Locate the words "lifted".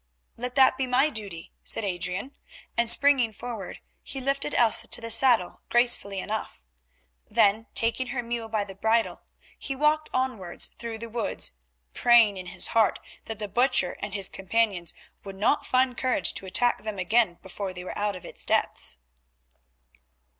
4.19-4.55